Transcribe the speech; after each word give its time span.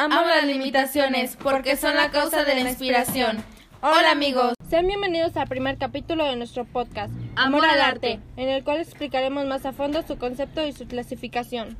Amo 0.00 0.22
las 0.22 0.46
limitaciones 0.46 1.36
porque 1.36 1.76
son 1.76 1.94
la 1.94 2.10
causa 2.10 2.42
de 2.44 2.54
la 2.54 2.70
inspiración. 2.70 3.44
Hola 3.82 4.12
amigos. 4.12 4.54
Sean 4.70 4.86
bienvenidos 4.86 5.36
al 5.36 5.46
primer 5.46 5.76
capítulo 5.76 6.24
de 6.24 6.36
nuestro 6.36 6.64
podcast, 6.64 7.12
Amor 7.36 7.66
al 7.66 7.82
arte, 7.82 8.18
en 8.38 8.48
el 8.48 8.64
cual 8.64 8.80
explicaremos 8.80 9.44
más 9.44 9.66
a 9.66 9.74
fondo 9.74 10.00
su 10.00 10.16
concepto 10.16 10.66
y 10.66 10.72
su 10.72 10.86
clasificación. 10.86 11.76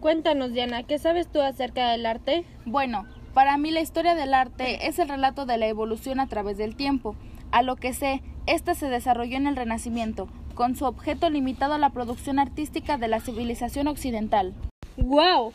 Cuéntanos, 0.00 0.54
Diana, 0.54 0.84
¿qué 0.84 0.98
sabes 0.98 1.30
tú 1.30 1.42
acerca 1.42 1.90
del 1.90 2.06
arte? 2.06 2.46
Bueno, 2.64 3.04
para 3.34 3.58
mí 3.58 3.70
la 3.70 3.82
historia 3.82 4.14
del 4.14 4.32
arte 4.32 4.88
es 4.88 4.98
el 4.98 5.10
relato 5.10 5.44
de 5.44 5.58
la 5.58 5.66
evolución 5.66 6.20
a 6.20 6.28
través 6.28 6.56
del 6.56 6.74
tiempo. 6.74 7.16
A 7.52 7.60
lo 7.60 7.76
que 7.76 7.92
sé, 7.92 8.22
esta 8.46 8.74
se 8.74 8.88
desarrolló 8.88 9.36
en 9.36 9.46
el 9.46 9.56
Renacimiento, 9.56 10.26
con 10.54 10.74
su 10.74 10.86
objeto 10.86 11.28
limitado 11.28 11.74
a 11.74 11.78
la 11.78 11.90
producción 11.90 12.38
artística 12.38 12.96
de 12.96 13.08
la 13.08 13.20
civilización 13.20 13.88
occidental. 13.88 14.54
¡Wow! 14.96 15.52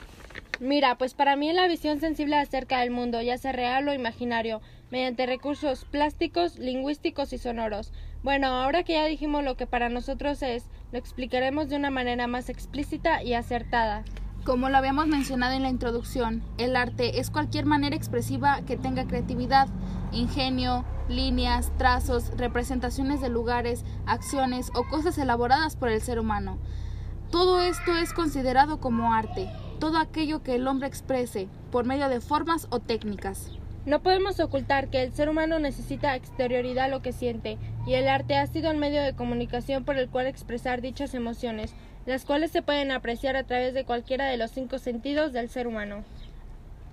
Mira, 0.62 0.96
pues 0.96 1.16
para 1.16 1.36
mí 1.36 1.52
la 1.54 1.68
visión 1.68 2.00
sensible 2.00 2.38
acerca 2.38 2.82
del 2.82 2.92
mundo, 2.92 3.20
ya 3.20 3.36
sea 3.40 3.52
real 3.52 3.88
o 3.88 3.96
imaginario, 3.96 4.62
mediante 4.92 5.26
recursos 5.26 5.86
plásticos, 5.86 6.60
lingüísticos 6.60 7.34
y 7.34 7.40
sonoros. 7.40 7.92
Bueno, 8.22 8.46
ahora 8.46 8.84
que 8.84 8.94
ya 8.94 9.06
dijimos 9.06 9.44
lo 9.44 9.58
que 9.58 9.66
para 9.66 9.90
nosotros 9.90 10.44
es, 10.44 10.66
lo 10.92 11.00
explicaremos 11.00 11.68
de 11.68 11.78
una 11.78 11.90
manera 11.90 12.28
más 12.28 12.48
explícita 12.48 13.24
y 13.24 13.34
acertada. 13.34 14.04
Como 14.46 14.70
lo 14.70 14.78
habíamos 14.78 15.08
mencionado 15.08 15.54
en 15.54 15.64
la 15.64 15.70
introducción, 15.70 16.44
el 16.60 16.76
arte 16.76 17.20
es 17.20 17.32
cualquier 17.32 17.66
manera 17.66 17.96
expresiva 17.96 18.62
que 18.62 18.78
tenga 18.78 19.08
creatividad, 19.08 19.68
ingenio, 20.12 20.86
líneas, 21.10 21.76
trazos, 21.80 22.38
representaciones 22.38 23.20
de 23.20 23.30
lugares, 23.30 23.84
acciones 24.06 24.70
o 24.76 24.84
cosas 24.84 25.18
elaboradas 25.18 25.76
por 25.76 25.90
el 25.90 26.02
ser 26.02 26.20
humano. 26.20 26.60
Todo 27.32 27.62
esto 27.62 27.98
es 27.98 28.14
considerado 28.14 28.80
como 28.80 29.12
arte, 29.12 29.50
todo 29.82 29.98
aquello 29.98 30.44
que 30.44 30.54
el 30.54 30.68
hombre 30.68 30.88
exprese 30.88 31.48
por 31.72 31.86
medio 31.86 32.08
de 32.08 32.22
formas 32.22 32.68
o 32.70 32.80
técnicas. 32.80 33.50
No 33.88 34.04
podemos 34.04 34.40
ocultar 34.40 34.90
que 34.90 35.02
el 35.02 35.12
ser 35.12 35.28
humano 35.28 35.58
necesita 35.58 36.16
exterioridad 36.16 36.86
a 36.86 36.88
lo 36.88 37.02
que 37.02 37.14
siente, 37.14 37.58
y 37.88 37.96
el 37.96 38.08
arte 38.08 38.36
ha 38.36 38.46
sido 38.46 38.70
el 38.70 38.78
medio 38.78 39.02
de 39.02 39.16
comunicación 39.16 39.84
por 39.84 39.98
el 39.98 40.08
cual 40.08 40.28
expresar 40.28 40.82
dichas 40.82 41.16
emociones, 41.16 41.74
las 42.06 42.26
cuales 42.26 42.52
se 42.52 42.62
pueden 42.62 42.92
apreciar 42.92 43.36
a 43.36 43.44
través 43.44 43.74
de 43.74 43.84
cualquiera 43.84 44.26
de 44.26 44.38
los 44.38 44.52
cinco 44.52 44.78
sentidos 44.78 45.34
del 45.34 45.50
ser 45.50 45.66
humano. 45.66 46.04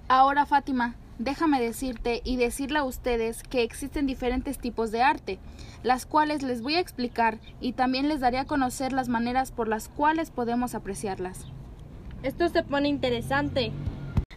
Ahora, 0.08 0.46
Fátima, 0.46 0.94
déjame 1.18 1.60
decirte 1.60 2.22
y 2.24 2.36
decirle 2.36 2.78
a 2.78 2.84
ustedes 2.84 3.42
que 3.42 3.64
existen 3.64 4.06
diferentes 4.06 4.58
tipos 4.58 4.90
de 4.92 5.02
arte, 5.02 5.38
las 5.82 6.06
cuales 6.06 6.42
les 6.42 6.62
voy 6.62 6.76
a 6.76 6.80
explicar 6.80 7.38
y 7.60 7.74
también 7.74 8.08
les 8.08 8.20
daré 8.20 8.38
a 8.38 8.46
conocer 8.46 8.94
las 8.94 9.10
maneras 9.10 9.52
por 9.52 9.68
las 9.68 9.90
cuales 9.90 10.30
podemos 10.30 10.74
apreciarlas. 10.74 11.48
Esto 12.22 12.48
se 12.48 12.62
pone 12.64 12.88
interesante. 12.88 13.70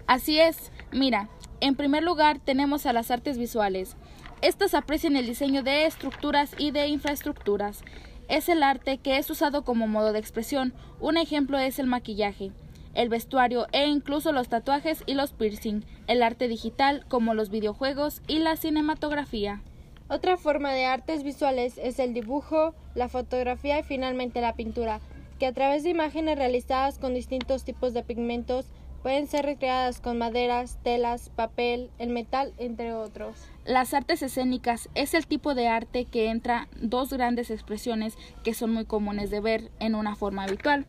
Así 0.05 0.39
es, 0.39 0.71
mira, 0.91 1.29
en 1.61 1.75
primer 1.75 2.03
lugar 2.03 2.39
tenemos 2.39 2.85
a 2.85 2.93
las 2.93 3.09
artes 3.09 3.37
visuales. 3.37 3.95
Estas 4.41 4.73
aprecian 4.73 5.15
el 5.15 5.25
diseño 5.25 5.63
de 5.63 5.85
estructuras 5.85 6.53
y 6.57 6.71
de 6.71 6.87
infraestructuras. 6.87 7.83
Es 8.27 8.49
el 8.49 8.63
arte 8.63 8.97
que 8.97 9.17
es 9.17 9.29
usado 9.29 9.63
como 9.63 9.87
modo 9.87 10.13
de 10.13 10.19
expresión. 10.19 10.73
Un 10.99 11.17
ejemplo 11.17 11.57
es 11.57 11.79
el 11.79 11.87
maquillaje, 11.87 12.51
el 12.93 13.09
vestuario 13.09 13.67
e 13.71 13.87
incluso 13.87 14.31
los 14.31 14.47
tatuajes 14.47 15.03
y 15.05 15.15
los 15.15 15.31
piercing, 15.31 15.83
el 16.07 16.23
arte 16.23 16.47
digital 16.47 17.05
como 17.07 17.33
los 17.33 17.49
videojuegos 17.49 18.21
y 18.27 18.39
la 18.39 18.57
cinematografía. 18.57 19.61
Otra 20.07 20.37
forma 20.37 20.71
de 20.71 20.85
artes 20.85 21.23
visuales 21.23 21.77
es 21.77 21.97
el 21.97 22.13
dibujo, 22.13 22.75
la 22.95 23.09
fotografía 23.09 23.79
y 23.79 23.83
finalmente 23.83 24.41
la 24.41 24.55
pintura, 24.55 24.99
que 25.41 25.47
a 25.47 25.53
través 25.53 25.81
de 25.81 25.89
imágenes 25.89 26.37
realizadas 26.37 26.99
con 26.99 27.15
distintos 27.15 27.63
tipos 27.63 27.95
de 27.95 28.03
pigmentos 28.03 28.67
pueden 29.01 29.25
ser 29.25 29.43
recreadas 29.43 29.99
con 29.99 30.19
maderas, 30.19 30.77
telas, 30.83 31.31
papel, 31.31 31.89
el 31.97 32.09
metal, 32.09 32.53
entre 32.59 32.93
otros. 32.93 33.37
Las 33.65 33.95
artes 33.95 34.21
escénicas 34.21 34.87
es 34.93 35.15
el 35.15 35.25
tipo 35.25 35.55
de 35.55 35.67
arte 35.67 36.05
que 36.05 36.29
entra 36.29 36.67
dos 36.79 37.11
grandes 37.11 37.49
expresiones 37.49 38.19
que 38.43 38.53
son 38.53 38.71
muy 38.71 38.85
comunes 38.85 39.31
de 39.31 39.39
ver 39.39 39.71
en 39.79 39.95
una 39.95 40.15
forma 40.15 40.43
habitual. 40.43 40.85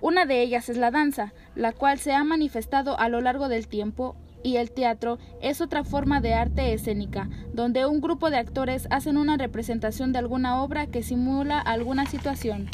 Una 0.00 0.26
de 0.26 0.42
ellas 0.42 0.68
es 0.68 0.76
la 0.76 0.92
danza, 0.92 1.32
la 1.56 1.72
cual 1.72 1.98
se 1.98 2.12
ha 2.12 2.22
manifestado 2.22 2.96
a 3.00 3.08
lo 3.08 3.20
largo 3.20 3.48
del 3.48 3.66
tiempo 3.66 4.14
y 4.44 4.58
el 4.58 4.70
teatro 4.70 5.18
es 5.42 5.60
otra 5.60 5.82
forma 5.82 6.20
de 6.20 6.34
arte 6.34 6.72
escénica, 6.72 7.28
donde 7.52 7.84
un 7.84 8.00
grupo 8.00 8.30
de 8.30 8.36
actores 8.36 8.86
hacen 8.92 9.16
una 9.16 9.36
representación 9.36 10.12
de 10.12 10.20
alguna 10.20 10.62
obra 10.62 10.86
que 10.86 11.02
simula 11.02 11.58
alguna 11.58 12.06
situación. 12.06 12.70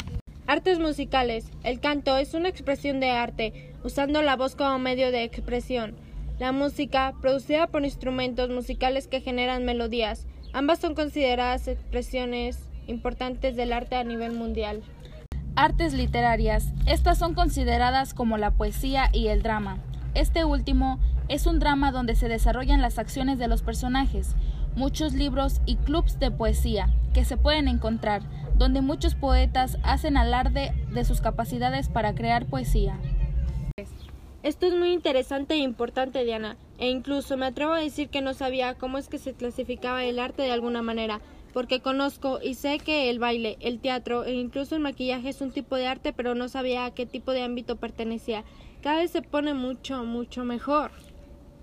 Artes 0.47 0.77
musicales. 0.77 1.49
El 1.63 1.79
canto 1.79 2.15
es 2.17 2.35
una 2.35 2.49
expresión 2.49 2.99
de 2.99 3.09
arte, 3.09 3.73
usando 3.83 4.21
la 4.21 4.35
voz 4.35 4.55
como 4.55 4.77
medio 4.77 5.11
de 5.11 5.23
expresión. 5.23 5.95
La 6.37 6.51
música, 6.51 7.15
producida 7.19 7.65
por 7.65 7.83
instrumentos 7.83 8.51
musicales 8.51 9.07
que 9.07 9.21
generan 9.21 9.65
melodías. 9.65 10.27
Ambas 10.53 10.77
son 10.77 10.93
consideradas 10.93 11.67
expresiones 11.67 12.59
importantes 12.85 13.55
del 13.55 13.73
arte 13.73 13.95
a 13.95 14.03
nivel 14.03 14.33
mundial. 14.33 14.83
Artes 15.55 15.93
literarias. 15.93 16.71
Estas 16.85 17.17
son 17.17 17.33
consideradas 17.33 18.13
como 18.13 18.37
la 18.37 18.51
poesía 18.51 19.09
y 19.13 19.29
el 19.29 19.41
drama. 19.41 19.79
Este 20.13 20.45
último 20.45 20.99
es 21.27 21.47
un 21.47 21.57
drama 21.57 21.91
donde 21.91 22.15
se 22.15 22.27
desarrollan 22.27 22.83
las 22.83 22.99
acciones 22.99 23.39
de 23.39 23.47
los 23.47 23.63
personajes. 23.63 24.35
Muchos 24.75 25.13
libros 25.13 25.59
y 25.65 25.77
clubs 25.77 26.19
de 26.19 26.29
poesía 26.29 26.89
que 27.15 27.25
se 27.25 27.35
pueden 27.35 27.67
encontrar 27.67 28.21
donde 28.57 28.81
muchos 28.81 29.15
poetas 29.15 29.77
hacen 29.83 30.17
alarde 30.17 30.71
de 30.91 31.05
sus 31.05 31.21
capacidades 31.21 31.89
para 31.89 32.15
crear 32.15 32.45
poesía. 32.45 32.97
Esto 34.43 34.67
es 34.67 34.75
muy 34.75 34.93
interesante 34.93 35.55
e 35.55 35.57
importante, 35.57 36.23
Diana, 36.23 36.55
e 36.77 36.89
incluso 36.89 37.35
me 37.35 37.47
atrevo 37.47 37.73
a 37.73 37.79
decir 37.79 38.09
que 38.09 38.21
no 38.21 38.33
sabía 38.33 38.75
cómo 38.75 38.97
es 38.97 39.09
que 39.09 39.17
se 39.17 39.33
clasificaba 39.33 40.03
el 40.03 40.19
arte 40.19 40.43
de 40.43 40.51
alguna 40.51 40.83
manera, 40.83 41.19
porque 41.51 41.79
conozco 41.79 42.39
y 42.41 42.53
sé 42.53 42.77
que 42.77 43.09
el 43.09 43.17
baile, 43.17 43.57
el 43.59 43.79
teatro 43.79 44.23
e 44.23 44.33
incluso 44.33 44.75
el 44.75 44.81
maquillaje 44.81 45.29
es 45.29 45.41
un 45.41 45.51
tipo 45.51 45.75
de 45.75 45.87
arte, 45.87 46.13
pero 46.13 46.35
no 46.35 46.47
sabía 46.47 46.85
a 46.85 46.91
qué 46.91 47.05
tipo 47.05 47.31
de 47.31 47.41
ámbito 47.41 47.77
pertenecía. 47.77 48.43
Cada 48.83 48.97
vez 48.97 49.09
se 49.09 49.23
pone 49.23 49.53
mucho, 49.55 50.03
mucho 50.03 50.43
mejor 50.43 50.91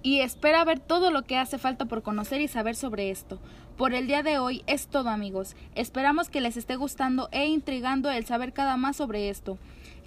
y 0.03 0.21
espera 0.21 0.65
ver 0.65 0.81
todo 0.81 1.11
lo 1.11 1.23
que 1.23 1.37
hace 1.37 1.59
falta 1.59 1.85
por 1.87 2.03
conocer 2.03 2.41
y 2.41 2.49
saber 2.49 2.77
sobre 2.77 3.11
esto. 3.11 3.39
Por 3.77 3.95
el 3.95 4.07
día 4.07 4.23
de 4.23 4.39
hoy 4.39 4.63
es 4.67 4.87
todo 4.87 5.09
amigos. 5.09 5.57
Esperamos 5.75 6.29
que 6.29 6.41
les 6.41 6.57
esté 6.57 6.77
gustando 6.77 7.29
e 7.33 7.47
intrigando 7.47 8.11
el 8.11 8.27
saber 8.27 8.53
cada 8.53 8.77
más 8.77 8.97
sobre 8.97 9.29
esto. 9.29 9.59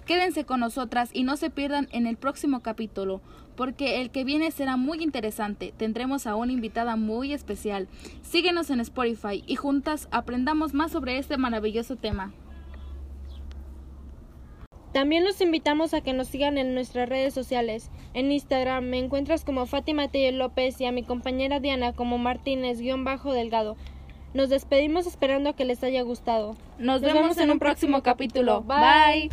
Quédense 0.06 0.44
con 0.44 0.60
nosotras 0.60 1.10
y 1.12 1.24
no 1.24 1.36
se 1.36 1.50
pierdan 1.50 1.88
en 1.90 2.06
el 2.06 2.16
próximo 2.16 2.60
capítulo, 2.60 3.20
porque 3.56 4.00
el 4.00 4.10
que 4.10 4.22
viene 4.22 4.52
será 4.52 4.76
muy 4.76 5.02
interesante. 5.02 5.74
Tendremos 5.76 6.28
a 6.28 6.36
una 6.36 6.52
invitada 6.52 6.94
muy 6.94 7.32
especial. 7.32 7.88
Síguenos 8.22 8.70
en 8.70 8.78
Spotify 8.80 9.42
y 9.46 9.56
juntas 9.56 10.06
aprendamos 10.12 10.74
más 10.74 10.92
sobre 10.92 11.18
este 11.18 11.36
maravilloso 11.38 11.96
tema. 11.96 12.32
También 14.96 15.24
los 15.26 15.42
invitamos 15.42 15.92
a 15.92 16.00
que 16.00 16.14
nos 16.14 16.26
sigan 16.28 16.56
en 16.56 16.72
nuestras 16.72 17.06
redes 17.06 17.34
sociales. 17.34 17.90
En 18.14 18.32
Instagram 18.32 18.82
me 18.82 18.98
encuentras 18.98 19.44
como 19.44 19.66
Fátima 19.66 20.08
Tello 20.08 20.34
López 20.38 20.80
y 20.80 20.86
a 20.86 20.90
mi 20.90 21.02
compañera 21.02 21.60
Diana 21.60 21.92
como 21.92 22.16
Martínez-Delgado. 22.16 23.76
Nos 24.32 24.48
despedimos 24.48 25.06
esperando 25.06 25.54
que 25.54 25.66
les 25.66 25.84
haya 25.84 26.00
gustado. 26.00 26.56
Nos, 26.78 27.02
vemos, 27.02 27.36
en 27.36 27.50
un 27.50 27.58
próximo 27.58 28.02
capítulo. 28.02 28.62
Bye. 28.62 29.28